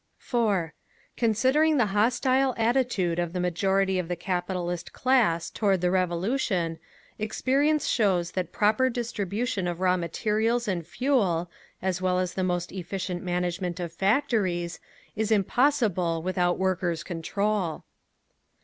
4. 0.17 0.73
Considering 1.15 1.77
the 1.77 1.85
hostile 1.93 2.55
attitude 2.57 3.19
of 3.19 3.33
the 3.33 3.39
majority 3.39 3.99
of 3.99 4.07
the 4.07 4.15
capitalist 4.15 4.93
class 4.93 5.51
toward 5.51 5.79
the 5.79 5.91
Revolution, 5.91 6.79
experience 7.19 7.85
shows 7.85 8.31
that 8.31 8.51
proper 8.51 8.89
distribution 8.89 9.67
of 9.67 9.79
raw 9.79 9.95
materials 9.95 10.67
and 10.67 10.87
fuel, 10.87 11.51
as 11.83 12.01
well 12.01 12.17
as 12.17 12.33
the 12.33 12.43
most 12.43 12.71
efficient 12.71 13.21
management 13.21 13.79
of 13.79 13.93
factories, 13.93 14.79
is 15.15 15.31
impossible 15.31 16.23
without 16.23 16.57
Workers' 16.57 17.03
Control. 17.03 17.83